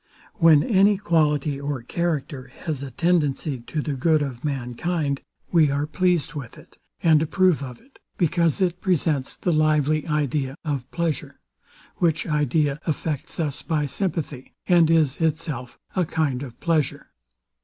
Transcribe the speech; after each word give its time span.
When 0.39 0.63
any 0.63 0.97
quality, 0.97 1.59
or 1.61 1.83
character, 1.83 2.51
has 2.61 2.81
a 2.81 2.89
tendency 2.89 3.59
to 3.59 3.83
the 3.83 3.93
good 3.93 4.23
of 4.23 4.43
mankind, 4.43 5.21
we 5.51 5.69
are 5.69 5.85
pleased 5.85 6.33
with 6.33 6.57
it, 6.57 6.79
and 7.03 7.21
approve 7.21 7.61
of 7.61 7.79
it; 7.79 7.99
because 8.17 8.61
it 8.61 8.81
presents 8.81 9.35
the 9.35 9.53
lively 9.53 10.07
idea 10.07 10.55
of 10.65 10.89
pleasure; 10.89 11.39
which 11.97 12.25
idea 12.25 12.79
affects 12.87 13.39
us 13.39 13.61
by 13.61 13.85
sympathy, 13.85 14.55
and 14.65 14.89
is 14.89 15.17
itself 15.21 15.77
a 15.95 16.03
kind 16.03 16.41
of 16.41 16.59
pleasure. 16.59 17.11